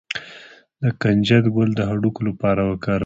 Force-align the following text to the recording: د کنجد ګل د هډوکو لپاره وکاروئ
د 0.81 0.83
کنجد 1.01 1.45
ګل 1.55 1.69
د 1.75 1.81
هډوکو 1.89 2.21
لپاره 2.29 2.61
وکاروئ 2.71 2.99